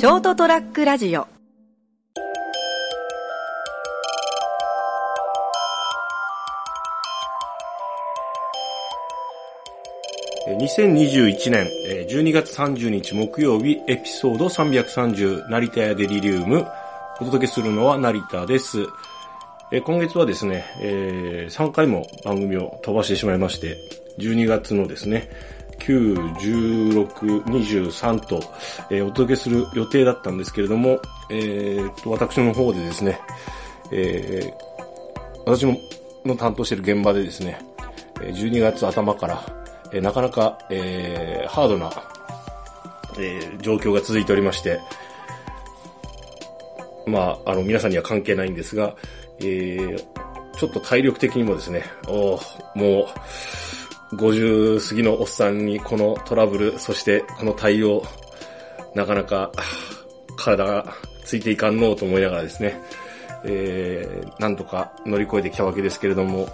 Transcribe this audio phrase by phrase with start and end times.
[0.00, 1.28] ショートトラックラジオ
[10.48, 11.68] 2021年
[12.08, 16.66] 12月30日木曜日エピソード330成田屋デリリウム
[17.20, 18.86] お届けするのは成田です。
[19.84, 20.64] 今月はですね、
[21.50, 23.76] 3回も番組を飛ばしてしまいまして、
[24.18, 25.28] 12月のですね、
[25.80, 28.40] 9、16、23と、
[28.90, 33.20] えー、お届けする予定だったんですけれども、えー、と私の方でですね、
[33.90, 35.76] えー、私の
[36.24, 37.58] の担当している現場でですね、
[38.20, 39.42] 12月頭から、
[39.92, 41.90] えー、なかなか、えー、ハードな、
[43.18, 44.80] えー、状況が続いておりまして、
[47.06, 48.94] まあ、あの、皆さんには関係ないんですが、
[49.40, 50.04] えー、
[50.56, 52.38] ちょっと体力的にもですね、お
[52.74, 53.06] もう、
[54.12, 58.02] 50過ぎのおっさんにこのトラブル、そしてこの対応、
[58.94, 59.52] なかなか
[60.36, 62.80] 体がついていかんのうと思いながらですね、
[63.44, 66.48] えー、なんとか乗り越えてきたわけですけれども、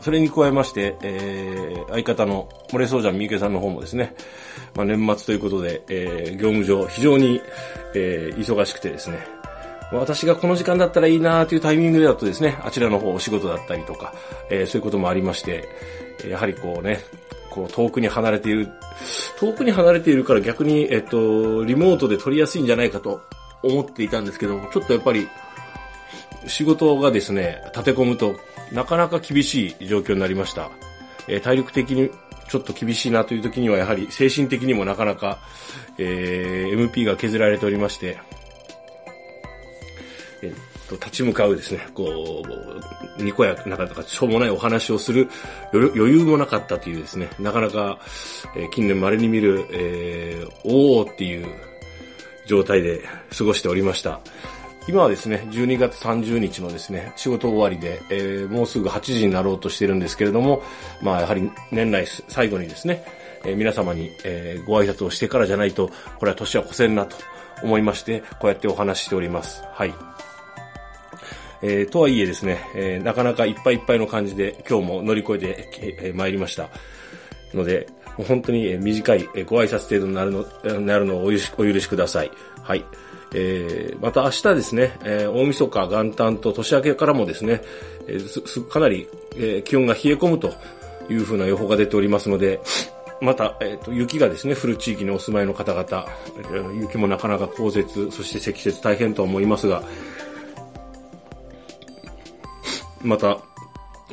[0.00, 4.14] それに加えまして、えー、相方の漏れそうじゃんみゆけさんの方もですね、
[4.76, 7.40] まあ、年末ということで、えー、業務上非常に、
[7.94, 9.18] えー、忙しくてですね、
[9.92, 14.12] 私がこの時間だったらいいなというタイミングだとですね、あちらの方お仕事だったりとか、
[14.50, 15.68] えー、そういうこともありまして、
[16.28, 17.00] やはりこうね、
[17.50, 18.68] こう遠くに離れている、
[19.38, 23.22] 遠くに離れているから逆に、えっと、リモートで撮りやすいんじゃないかと
[23.62, 25.28] 思っていたんですけども、ちょっとやっぱり、
[26.46, 28.36] 仕事がですね、立て込むと、
[28.72, 30.70] なかなか厳しい状況になりました。
[31.26, 32.10] えー、体力的に
[32.48, 35.38] ちょっと厳しいなという時には、やはり精神的にもなかなか、
[35.98, 38.18] えー、MP が削られておりまして、
[40.42, 40.52] えっ
[40.88, 42.44] と、立ち向かうですね、こ
[43.18, 45.28] う、にこやか、なかなかしょうもないお話をする
[45.72, 47.98] 余裕もなかったというですね、なかなか、
[48.56, 51.46] えー、近年稀に見る、えー、おーっていう
[52.46, 53.02] 状態で
[53.36, 54.20] 過ごしておりました。
[54.88, 60.62] 今はですね、12月30日のですね、仕事終わりで、えー、もうすぐ8時になろうとしてるんですけれども、
[61.02, 63.04] まあやはり年内最後にですね、
[63.44, 67.16] えー、皆様に、えー、ご挨拶をしてからじゃないと、これは年は越せんなと
[67.62, 69.62] 思いまして、こうやってお話しております。
[69.72, 69.94] はい。
[71.60, 75.68] えー、とはいえですね、えー、なかなかいっぱいいっぱいの感じで今日も乗り越えて、
[76.02, 76.68] えー、参りました。
[77.54, 80.44] ので、本当に短いご挨拶程度になるの、
[80.80, 82.30] なるのをお許しください。
[82.62, 82.84] はい。
[83.34, 87.62] えー、また明日ですね、えー、大晦日元旦と年明けからもですね、
[88.06, 89.06] えー、かなり、
[89.36, 90.54] えー、気温が冷え込むと
[91.10, 92.60] いうふうな予報が出ておりますので、
[93.20, 96.06] また、えっ、ー、と、雪がですね、降る地域にお住まいの方々、
[96.80, 99.82] 雪もなかなか降雪、そして積雪大変とは思いますが、
[103.02, 103.38] また、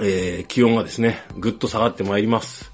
[0.00, 2.70] えー、気温がですね、ぐっと下がってまいります。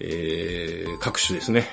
[0.00, 1.66] えー、各種ですね、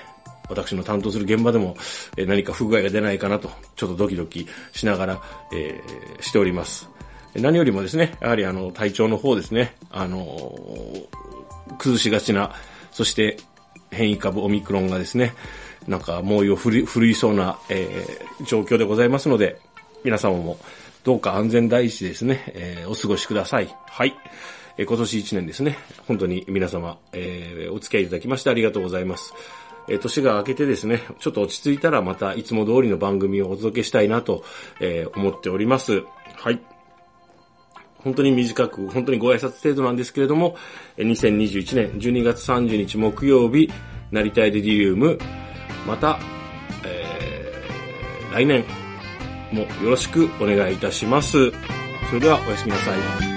[0.50, 1.78] 私の担当する現場でも、
[2.18, 5.22] え、何か不具合が出ないかなと、ちょっとドキドキしながら、
[5.54, 6.90] えー、しております。
[7.36, 12.54] 何よりもですね、やはりあの、体調の方ですね、あのー、崩しがちな、
[12.92, 13.38] そして
[13.92, 15.34] 変異株オミクロンがですね、
[15.88, 19.60] なんか猛威を振るいそうな、えー、状況でございますので、
[20.04, 20.58] 皆様も
[21.04, 23.74] どうか安全第一ですね、えー、お過ごしください。
[23.88, 24.14] はい。
[24.78, 25.78] えー、今年1年ですね、
[26.08, 29.34] 本当に皆様、えー、お付き合いいただきましてありがとうございます。
[29.88, 34.44] えー、年が明けてですね、ちょっと落ち着いたらまたいつも通りの番組をお届けしたいなと、
[34.80, 36.04] えー、思っております。
[36.36, 36.77] はい。
[38.08, 40.56] 本当に短く、本当にご挨拶程度なんですけれども、
[40.98, 43.70] 2021年12月30日木曜日、
[44.12, 45.20] 成田エデリウム、
[45.86, 46.18] また、
[46.86, 48.64] えー、来年
[49.52, 51.52] もよろしくお願いいたします。
[52.08, 53.37] それではおやすみなさい。